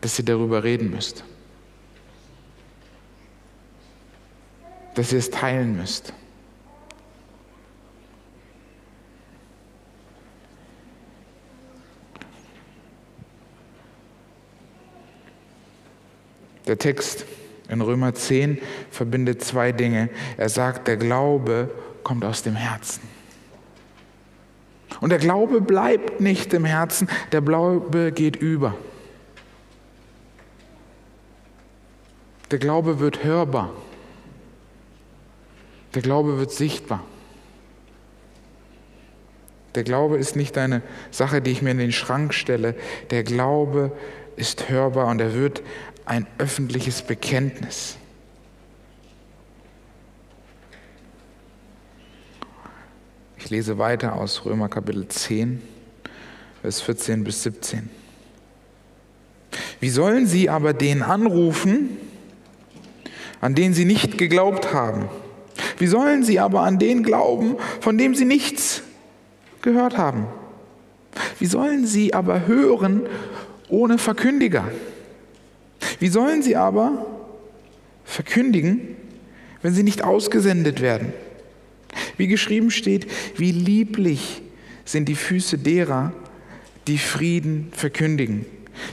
[0.00, 1.24] dass ihr darüber reden müsst?
[4.94, 6.12] Dass ihr es teilen müsst?
[16.66, 17.26] Der Text
[17.68, 18.58] in Römer 10
[18.90, 20.10] verbindet zwei Dinge.
[20.36, 21.70] Er sagt, der Glaube
[22.02, 23.02] kommt aus dem Herzen.
[25.00, 28.74] Und der Glaube bleibt nicht im Herzen, der Glaube geht über.
[32.50, 33.72] Der Glaube wird hörbar.
[35.94, 37.04] Der Glaube wird sichtbar.
[39.74, 42.74] Der Glaube ist nicht eine Sache, die ich mir in den Schrank stelle.
[43.10, 43.92] Der Glaube
[44.36, 45.62] ist hörbar und er wird
[46.04, 47.96] ein öffentliches Bekenntnis.
[53.38, 55.62] Ich lese weiter aus Römer Kapitel 10,
[56.60, 57.90] Vers 14 bis 17.
[59.80, 61.98] Wie sollen sie aber den anrufen,
[63.40, 65.08] an den sie nicht geglaubt haben?
[65.78, 68.82] Wie sollen sie aber an den glauben, von dem sie nichts
[69.60, 70.26] gehört haben?
[71.38, 73.02] Wie sollen sie aber hören
[73.68, 74.64] ohne Verkündiger?
[75.98, 77.06] Wie sollen sie aber
[78.04, 78.96] verkündigen,
[79.62, 81.12] wenn sie nicht ausgesendet werden?
[82.16, 83.06] Wie geschrieben steht,
[83.36, 84.42] wie lieblich
[84.84, 86.12] sind die Füße derer,
[86.86, 88.46] die Frieden verkündigen,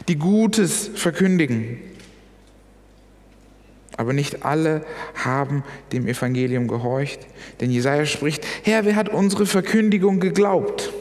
[0.08, 1.80] die Gutes verkündigen.
[4.00, 7.20] Aber nicht alle haben dem Evangelium gehorcht,
[7.60, 10.94] denn Jesaja spricht: Herr, wer hat unsere Verkündigung geglaubt?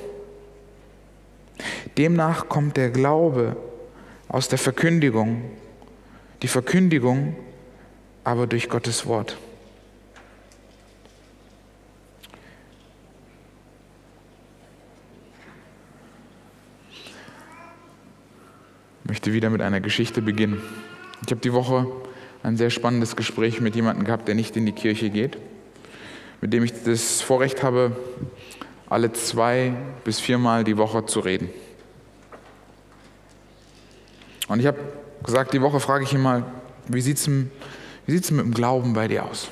[1.97, 3.57] Demnach kommt der Glaube
[4.27, 5.43] aus der Verkündigung
[6.43, 7.37] die Verkündigung
[8.25, 9.39] aber durch Gottes Wort.
[19.05, 20.61] Ich möchte wieder mit einer Geschichte beginnen.
[21.25, 21.87] Ich habe die Woche
[22.42, 25.38] ein sehr spannendes Gespräch mit jemandem gehabt, der nicht in die Kirche geht,
[26.40, 27.96] mit dem ich das Vorrecht habe,
[28.88, 29.74] alle zwei
[30.05, 31.51] bis viermal die Woche zu reden.
[34.48, 34.79] Und ich habe
[35.24, 36.44] gesagt, die Woche frage ich ihn mal,
[36.88, 37.51] wie sieht es mit
[38.44, 39.48] dem Glauben bei dir aus?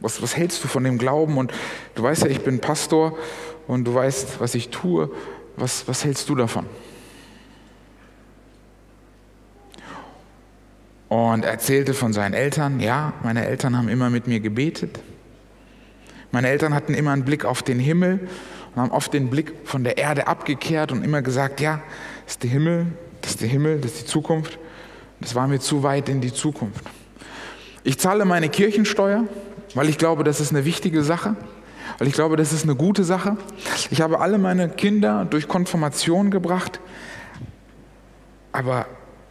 [0.00, 1.36] Was, was hältst du von dem Glauben?
[1.36, 1.52] Und
[1.94, 3.16] du weißt ja, ich bin Pastor
[3.66, 5.10] und du weißt, was ich tue.
[5.56, 6.66] Was, was hältst du davon?
[11.16, 12.78] Und er erzählte von seinen Eltern.
[12.78, 15.00] Ja, meine Eltern haben immer mit mir gebetet.
[16.30, 18.28] Meine Eltern hatten immer einen Blick auf den Himmel
[18.74, 21.80] und haben oft den Blick von der Erde abgekehrt und immer gesagt, ja,
[22.26, 22.88] das ist der Himmel,
[23.22, 24.58] das ist der Himmel, das ist die Zukunft.
[25.20, 26.84] Das war mir zu weit in die Zukunft.
[27.82, 29.24] Ich zahle meine Kirchensteuer,
[29.74, 31.34] weil ich glaube, das ist eine wichtige Sache,
[31.96, 33.38] weil ich glaube, das ist eine gute Sache.
[33.90, 36.78] Ich habe alle meine Kinder durch Konfirmation gebracht,
[38.52, 38.84] aber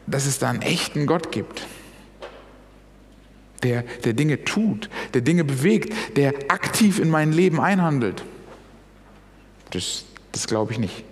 [0.07, 1.67] dass es da einen echten Gott gibt,
[3.65, 8.23] der, der Dinge tut, der Dinge bewegt, der aktiv in mein Leben einhandelt,
[9.71, 11.03] das, das glaube ich nicht.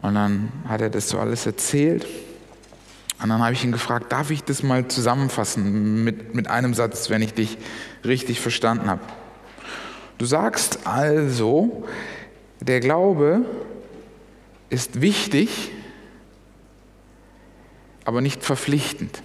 [0.00, 2.06] Und dann hat er das so alles erzählt.
[3.22, 7.08] Und dann habe ich ihn gefragt, darf ich das mal zusammenfassen mit, mit einem Satz,
[7.08, 7.56] wenn ich dich
[8.04, 9.00] richtig verstanden habe.
[10.18, 11.84] Du sagst also,
[12.60, 13.46] der Glaube
[14.68, 15.70] ist wichtig,
[18.04, 19.22] aber nicht verpflichtend.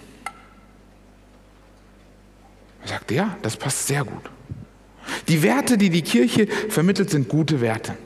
[2.82, 4.30] Er sagte, ja, das passt sehr gut.
[5.28, 7.96] Die Werte, die die Kirche vermittelt, sind gute Werte.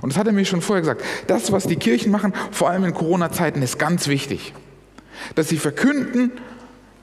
[0.00, 1.02] Und das hat er mir schon vorher gesagt.
[1.28, 4.52] Das, was die Kirchen machen, vor allem in Corona-Zeiten, ist ganz wichtig.
[5.34, 6.32] Dass sie verkünden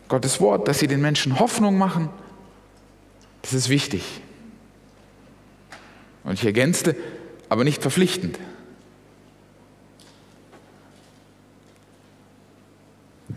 [0.08, 2.10] Gottes Wort, dass sie den Menschen Hoffnung machen,
[3.42, 4.22] das ist wichtig.
[6.24, 6.96] Und ich ergänzte,
[7.48, 8.38] aber nicht verpflichtend.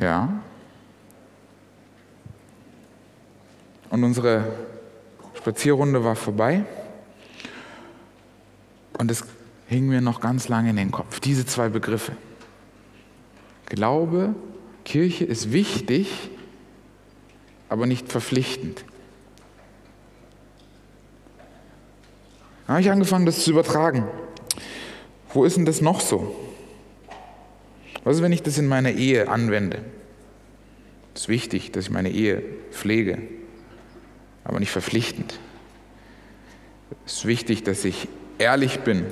[0.03, 0.29] Ja.
[3.89, 4.53] Und unsere
[5.35, 6.65] Spazierrunde war vorbei.
[8.99, 9.25] Und es
[9.69, 11.21] hing mir noch ganz lange in den Kopf.
[11.21, 12.17] Diese zwei Begriffe.
[13.67, 14.35] Glaube,
[14.85, 16.31] Kirche ist wichtig,
[17.69, 18.85] aber nicht verpflichtend.
[22.67, 24.09] Da habe ich angefangen, das zu übertragen.
[25.33, 26.35] Wo ist denn das noch so?
[28.05, 29.79] Was ist, wenn ich das in meiner Ehe anwende?
[31.15, 33.19] Es ist wichtig, dass ich meine Ehe pflege,
[34.45, 35.39] aber nicht verpflichtend.
[37.07, 39.05] Es ist wichtig, dass ich ehrlich bin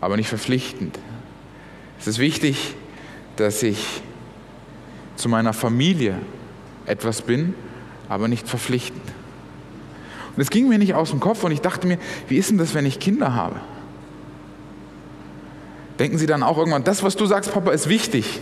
[0.00, 0.98] aber nicht verpflichtend.
[1.98, 2.74] Es ist wichtig,
[3.36, 4.02] dass ich
[5.16, 6.18] zu meiner Familie
[6.86, 7.54] etwas bin,
[8.08, 9.02] aber nicht verpflichtend.
[10.36, 12.58] Und es ging mir nicht aus dem Kopf und ich dachte mir, wie ist denn
[12.58, 13.60] das, wenn ich Kinder habe?
[15.98, 18.40] Denken Sie dann auch irgendwann, das, was du sagst, Papa, ist wichtig,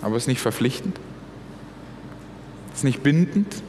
[0.00, 0.98] aber ist nicht verpflichtend?
[2.74, 3.62] Ist nicht bindend?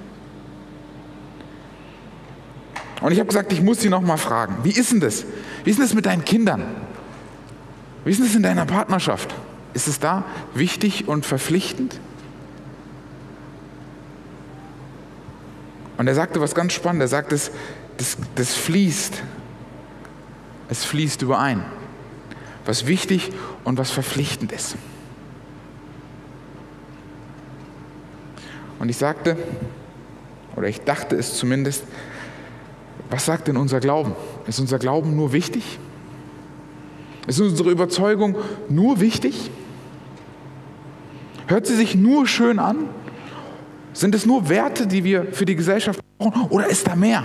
[3.01, 5.25] Und ich habe gesagt, ich muss Sie noch mal fragen, wie ist denn das?
[5.63, 6.63] Wie ist denn das mit deinen Kindern?
[8.05, 9.33] Wie ist es in deiner Partnerschaft?
[9.73, 11.99] Ist es da wichtig und verpflichtend?
[15.97, 17.01] Und er sagte was ganz spannend.
[17.01, 17.51] Er sagt, das,
[17.97, 19.21] das, das fließt.
[20.69, 21.65] Es fließt überein.
[22.65, 23.31] Was wichtig
[23.63, 24.75] und was verpflichtend ist.
[28.79, 29.37] Und ich sagte,
[30.55, 31.83] oder ich dachte es zumindest,
[33.09, 34.13] was sagt denn unser Glauben?
[34.47, 35.79] Ist unser Glauben nur wichtig?
[37.27, 38.35] Ist unsere Überzeugung
[38.69, 39.51] nur wichtig?
[41.47, 42.87] Hört sie sich nur schön an?
[43.93, 46.47] Sind es nur Werte, die wir für die Gesellschaft brauchen?
[46.49, 47.23] Oder ist da mehr?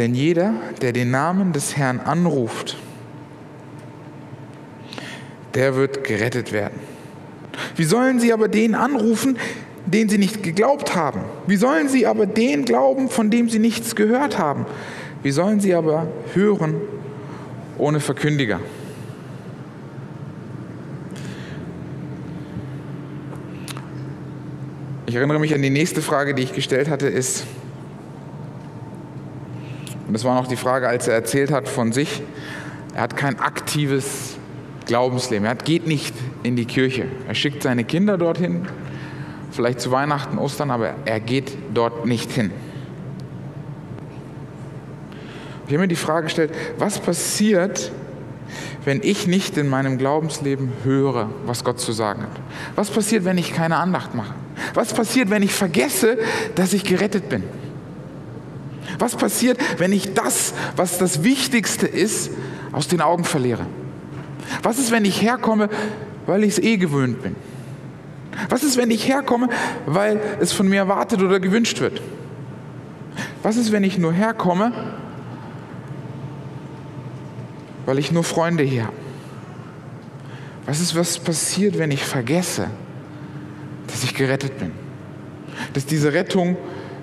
[0.00, 2.78] Denn jeder, der den Namen des Herrn anruft,
[5.52, 6.80] der wird gerettet werden.
[7.76, 9.36] Wie sollen sie aber den anrufen,
[9.84, 11.20] den sie nicht geglaubt haben?
[11.46, 14.64] Wie sollen sie aber den glauben, von dem sie nichts gehört haben?
[15.22, 16.76] Wie sollen sie aber hören
[17.76, 18.58] ohne Verkündiger?
[25.04, 27.44] Ich erinnere mich an die nächste Frage, die ich gestellt hatte, ist,
[30.10, 32.20] und das war noch die Frage, als er erzählt hat von sich,
[32.96, 34.34] er hat kein aktives
[34.86, 35.46] Glaubensleben.
[35.46, 37.04] Er geht nicht in die Kirche.
[37.28, 38.66] Er schickt seine Kinder dorthin,
[39.52, 42.50] vielleicht zu Weihnachten, Ostern, aber er geht dort nicht hin.
[45.68, 47.92] Ich habe mir die Frage gestellt, was passiert,
[48.84, 52.40] wenn ich nicht in meinem Glaubensleben höre, was Gott zu sagen hat?
[52.74, 54.34] Was passiert, wenn ich keine Andacht mache?
[54.74, 56.18] Was passiert, wenn ich vergesse,
[56.56, 57.44] dass ich gerettet bin?
[58.98, 62.30] Was passiert, wenn ich das, was das Wichtigste ist,
[62.72, 63.66] aus den Augen verliere?
[64.62, 65.68] Was ist, wenn ich herkomme,
[66.26, 67.36] weil ich es eh gewöhnt bin?
[68.48, 69.48] Was ist, wenn ich herkomme,
[69.86, 72.00] weil es von mir erwartet oder gewünscht wird?
[73.42, 74.72] Was ist, wenn ich nur herkomme,
[77.86, 78.96] weil ich nur Freunde hier habe?
[80.66, 82.68] Was ist, was passiert, wenn ich vergesse,
[83.86, 84.72] dass ich gerettet bin?
[85.72, 86.56] Dass diese Rettung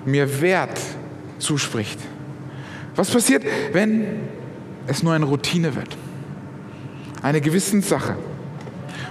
[0.04, 0.80] mir Wert
[1.38, 1.98] zuspricht.
[2.96, 4.06] Was passiert, wenn
[4.86, 5.96] es nur eine Routine wird?
[7.22, 8.16] Eine Gewissenssache.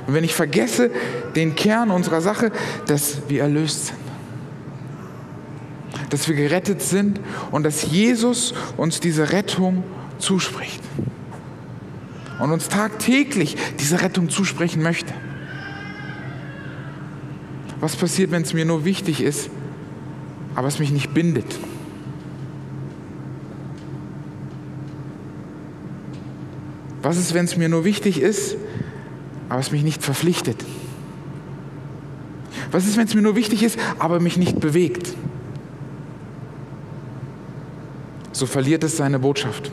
[0.07, 0.91] Und wenn ich vergesse
[1.35, 2.51] den Kern unserer Sache,
[2.87, 3.97] dass wir erlöst sind,
[6.09, 7.19] dass wir gerettet sind
[7.51, 9.83] und dass Jesus uns diese Rettung
[10.19, 10.81] zuspricht
[12.39, 15.13] und uns tagtäglich diese Rettung zusprechen möchte.
[17.79, 19.49] Was passiert, wenn es mir nur wichtig ist,
[20.55, 21.59] aber es mich nicht bindet?
[27.07, 28.57] Was ist, wenn es mir nur wichtig ist,
[29.47, 30.65] aber es mich nicht verpflichtet?
[32.69, 35.15] Was ist, wenn es mir nur wichtig ist, aber mich nicht bewegt?
[38.33, 39.71] So verliert es seine Botschaft.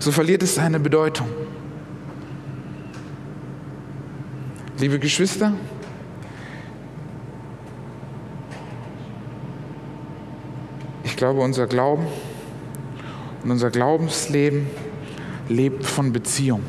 [0.00, 1.28] So verliert es seine Bedeutung.
[4.80, 5.52] Liebe Geschwister,
[11.04, 12.06] ich glaube, unser Glauben
[13.44, 14.66] und unser Glaubensleben
[15.48, 16.62] lebt von Beziehung.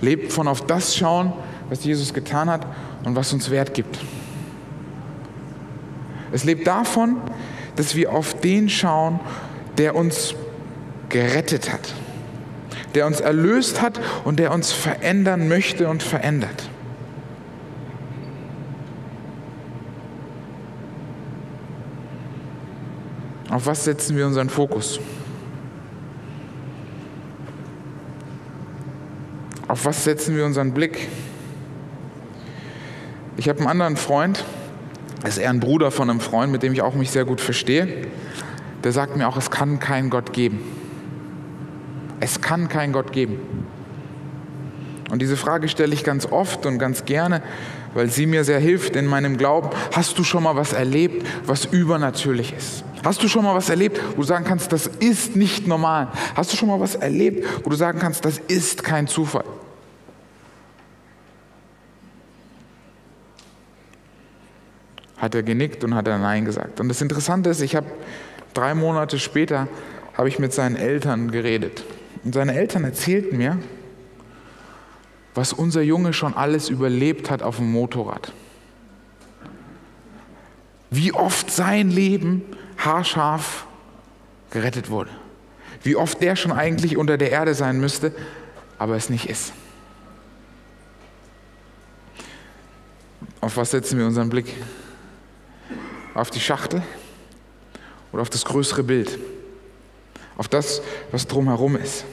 [0.00, 1.32] Lebt von auf das schauen,
[1.68, 2.66] was Jesus getan hat
[3.04, 3.98] und was uns Wert gibt.
[6.32, 7.16] Es lebt davon,
[7.76, 9.20] dass wir auf den schauen,
[9.78, 10.34] der uns
[11.08, 11.94] gerettet hat,
[12.94, 16.68] der uns erlöst hat und der uns verändern möchte und verändert.
[23.50, 25.00] Auf was setzen wir unseren Fokus?
[29.80, 31.08] Auf was setzen wir unseren Blick?
[33.38, 34.44] Ich habe einen anderen Freund,
[35.26, 38.06] ist eher ein Bruder von einem Freund, mit dem ich auch mich sehr gut verstehe.
[38.84, 40.60] Der sagt mir auch, es kann keinen Gott geben.
[42.20, 43.38] Es kann keinen Gott geben.
[45.10, 47.42] Und diese Frage stelle ich ganz oft und ganz gerne,
[47.94, 49.70] weil sie mir sehr hilft in meinem Glauben.
[49.92, 52.84] Hast du schon mal was erlebt, was übernatürlich ist?
[53.02, 56.08] Hast du schon mal was erlebt, wo du sagen kannst, das ist nicht normal?
[56.34, 59.44] Hast du schon mal was erlebt, wo du sagen kannst, das ist kein Zufall?
[65.20, 66.80] Hat er genickt und hat er Nein gesagt.
[66.80, 67.86] Und das Interessante ist, ich habe
[68.54, 69.68] drei Monate später
[70.14, 71.84] habe ich mit seinen Eltern geredet.
[72.24, 73.58] Und seine Eltern erzählten mir,
[75.34, 78.32] was unser Junge schon alles überlebt hat auf dem Motorrad.
[80.90, 82.42] Wie oft sein Leben
[82.78, 83.66] haarscharf
[84.50, 85.10] gerettet wurde.
[85.82, 88.12] Wie oft der schon eigentlich unter der Erde sein müsste,
[88.78, 89.52] aber es nicht ist.
[93.40, 94.54] Auf was setzen wir unseren Blick?
[96.20, 96.82] Auf die Schachtel
[98.12, 99.18] oder auf das größere Bild?
[100.36, 102.04] Auf das, was drumherum ist?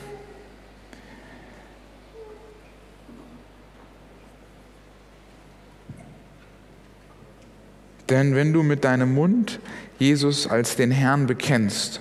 [8.07, 9.59] Denn wenn du mit deinem Mund
[9.99, 11.99] Jesus als den Herrn bekennst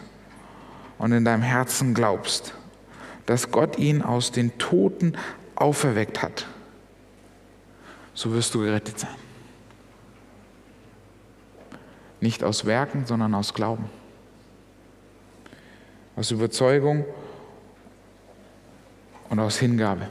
[0.99, 2.55] und in deinem Herzen glaubst,
[3.27, 5.15] dass Gott ihn aus den Toten
[5.57, 6.47] auferweckt hat,
[8.15, 9.26] so wirst du gerettet sein.
[12.21, 13.91] Nicht aus Werken, sondern aus Glauben.
[16.17, 17.05] Aus Überzeugung
[19.29, 20.09] und aus Hingabe.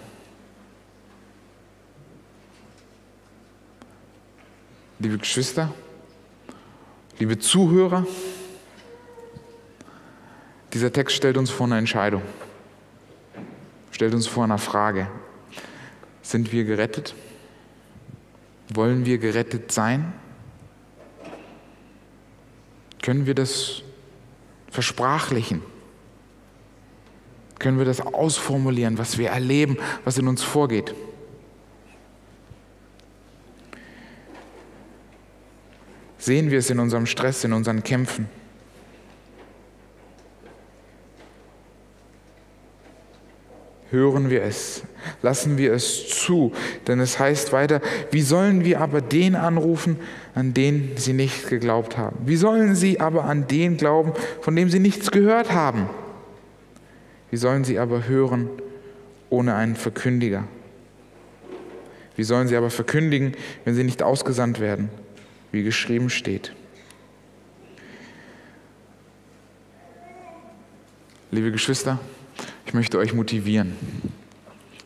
[5.00, 5.74] Liebe Geschwister,
[7.20, 8.06] liebe Zuhörer,
[10.74, 12.22] dieser Text stellt uns vor eine Entscheidung,
[13.92, 15.08] stellt uns vor einer Frage.
[16.22, 17.14] Sind wir gerettet?
[18.74, 20.14] Wollen wir gerettet sein?
[23.06, 23.84] Können wir das
[24.72, 25.62] versprachlichen?
[27.60, 30.96] Können wir das ausformulieren, was wir erleben, was in uns vorgeht?
[36.18, 38.28] Sehen wir es in unserem Stress, in unseren Kämpfen?
[43.92, 44.84] Hören wir es,
[45.22, 46.52] lassen wir es zu,
[46.88, 49.98] denn es heißt weiter, wie sollen wir aber den anrufen,
[50.34, 52.18] an den sie nicht geglaubt haben?
[52.26, 55.90] Wie sollen sie aber an den glauben, von dem sie nichts gehört haben?
[57.32, 58.50] Wie sollen sie aber hören
[59.30, 60.46] ohne einen Verkündiger?
[62.16, 63.34] Wie sollen sie aber verkündigen,
[63.66, 64.90] wenn sie nicht ausgesandt werden,
[65.52, 66.54] wie geschrieben steht?
[71.32, 72.00] Liebe Geschwister,
[72.66, 73.76] ich möchte euch motivieren.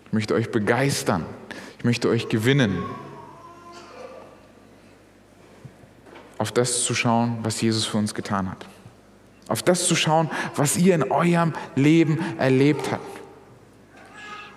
[0.07, 1.25] Ich möchte euch begeistern.
[1.77, 2.83] Ich möchte euch gewinnen,
[6.37, 8.65] auf das zu schauen, was Jesus für uns getan hat.
[9.47, 13.03] Auf das zu schauen, was ihr in eurem Leben erlebt habt.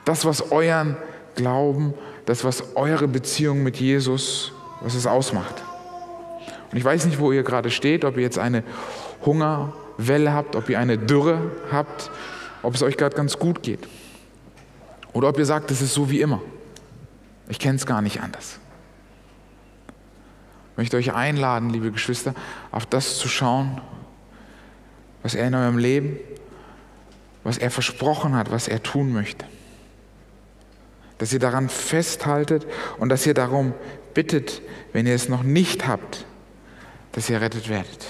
[0.05, 0.97] Das, was euren
[1.35, 1.95] Glauben,
[2.27, 5.63] das, was eure Beziehung mit Jesus, was es ausmacht.
[6.71, 8.65] Und ich weiß nicht, wo ihr gerade steht, ob ihr jetzt eine
[9.25, 12.11] Hungerwelle habt, ob ihr eine Dürre habt,
[12.63, 13.87] ob es euch gerade ganz gut geht.
[15.13, 16.41] Oder ob ihr sagt, es ist so wie immer.
[17.49, 18.59] Ich kenne es gar nicht anders.
[20.73, 22.35] Ich möchte euch einladen, liebe Geschwister,
[22.71, 23.81] auf das zu schauen,
[25.23, 26.17] was er in eurem Leben,
[27.45, 29.45] was er versprochen hat, was er tun möchte.
[31.19, 32.67] Dass ihr daran festhaltet
[32.99, 33.75] und dass ihr darum
[34.15, 36.25] bittet, wenn ihr es noch nicht habt,
[37.13, 38.07] dass ihr rettet werdet.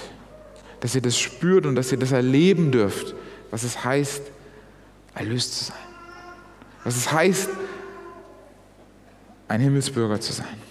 [0.79, 3.13] Dass ihr das spürt und dass ihr das erleben dürft,
[3.51, 4.32] was es heißt,
[5.15, 5.77] erlöst zu sein.
[6.83, 7.49] Was es heißt,
[9.47, 10.61] ein Himmelsbürger zu sein.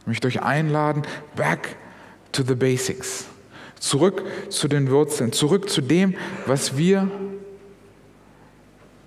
[0.00, 1.02] Ich möchte euch einladen,
[1.34, 1.76] back
[2.32, 3.26] to the basics.
[3.78, 7.10] Zurück zu den Wurzeln, zurück zu dem, was wir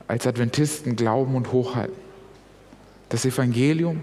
[0.07, 1.95] als Adventisten glauben und hochhalten.
[3.09, 4.01] Das Evangelium,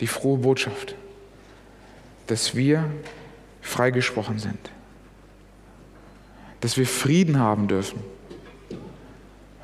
[0.00, 0.94] die frohe Botschaft,
[2.26, 2.84] dass wir
[3.60, 4.70] freigesprochen sind,
[6.60, 8.00] dass wir Frieden haben dürfen,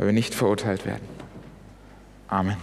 [0.00, 1.06] weil wir nicht verurteilt werden.
[2.28, 2.56] Amen.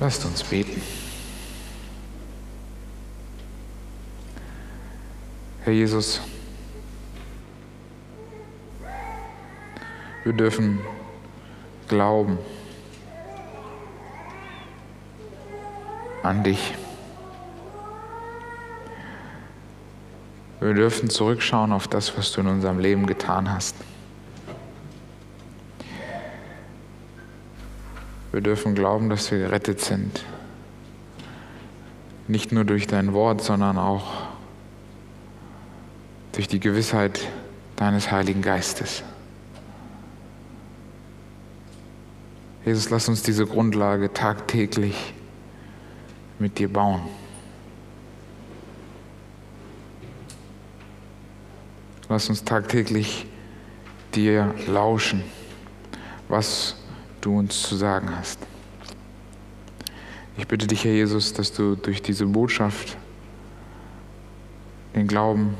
[0.00, 0.82] Lasst uns beten.
[5.64, 6.20] Herr Jesus,
[10.24, 10.78] wir dürfen
[11.88, 12.36] glauben
[16.22, 16.74] an dich.
[20.60, 23.74] Wir dürfen zurückschauen auf das, was du in unserem Leben getan hast.
[28.32, 30.24] Wir dürfen glauben, dass wir gerettet sind.
[32.26, 34.28] Nicht nur durch dein Wort, sondern auch
[36.32, 37.26] durch die Gewissheit
[37.76, 39.02] deines Heiligen Geistes.
[42.64, 45.14] Jesus, lass uns diese Grundlage tagtäglich
[46.38, 47.00] mit dir bauen.
[52.10, 53.26] Lass uns tagtäglich
[54.14, 55.22] dir lauschen,
[56.28, 56.76] was
[57.28, 58.38] du uns zu sagen hast.
[60.38, 62.96] Ich bitte dich, Herr Jesus, dass du durch diese Botschaft
[64.94, 65.54] den Glauben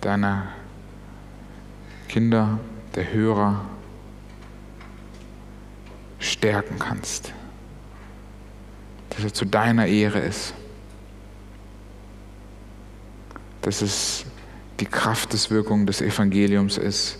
[0.00, 0.48] deiner
[2.08, 2.58] Kinder,
[2.94, 3.66] der Hörer
[6.18, 7.32] stärken kannst.
[9.10, 10.54] Dass er zu deiner Ehre ist.
[13.60, 14.24] Dass es
[14.80, 17.18] die Kraft des Wirkung des Evangeliums ist,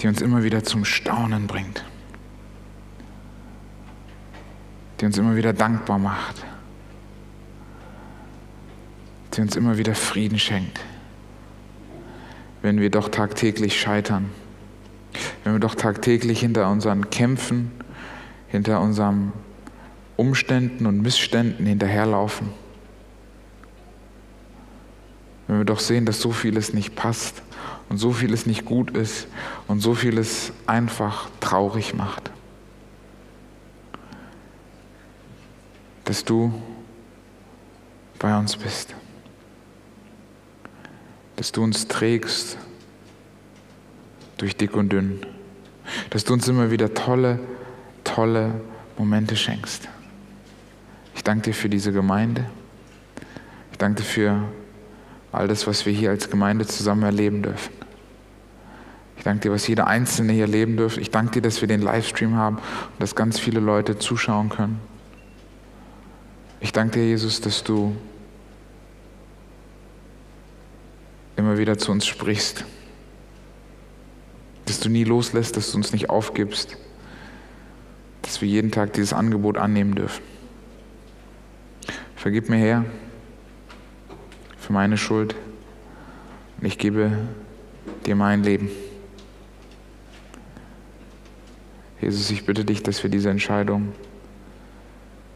[0.00, 1.84] die uns immer wieder zum Staunen bringt.
[5.00, 6.44] Die uns immer wieder dankbar macht.
[9.34, 10.80] Die uns immer wieder Frieden schenkt
[12.66, 14.28] wenn wir doch tagtäglich scheitern,
[15.44, 17.70] wenn wir doch tagtäglich hinter unseren Kämpfen,
[18.48, 19.32] hinter unseren
[20.16, 22.48] Umständen und Missständen hinterherlaufen.
[25.46, 27.40] Wenn wir doch sehen, dass so vieles nicht passt
[27.88, 29.28] und so vieles nicht gut ist
[29.68, 32.30] und so vieles einfach traurig macht.
[36.04, 36.52] Dass du
[38.18, 38.94] bei uns bist
[41.36, 42.56] dass du uns trägst
[44.38, 45.20] durch dick und dünn,
[46.10, 47.38] dass du uns immer wieder tolle,
[48.04, 48.60] tolle
[48.98, 49.88] Momente schenkst.
[51.14, 52.46] Ich danke dir für diese Gemeinde.
[53.70, 54.42] Ich danke dir für
[55.32, 57.72] all das, was wir hier als Gemeinde zusammen erleben dürfen.
[59.16, 61.00] Ich danke dir, was jeder Einzelne hier erleben dürfen.
[61.00, 64.80] Ich danke dir, dass wir den Livestream haben und dass ganz viele Leute zuschauen können.
[66.60, 67.96] Ich danke dir, Jesus, dass du
[71.36, 72.64] immer wieder zu uns sprichst.
[74.64, 76.76] Dass du nie loslässt, dass du uns nicht aufgibst.
[78.22, 80.22] Dass wir jeden Tag dieses Angebot annehmen dürfen.
[82.16, 82.84] Vergib mir her
[84.66, 85.36] für meine Schuld
[86.58, 87.12] und ich gebe
[88.04, 88.68] dir mein Leben.
[92.00, 93.92] Jesus, ich bitte dich, dass wir diese Entscheidung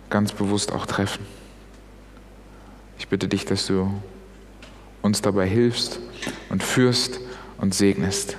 [0.09, 1.25] ganz bewusst auch treffen.
[2.99, 3.93] Ich bitte dich, dass du
[5.01, 6.01] uns dabei hilfst
[6.49, 7.21] und führst
[7.59, 8.37] und segnest.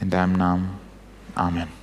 [0.00, 0.70] In deinem Namen.
[1.34, 1.79] Amen.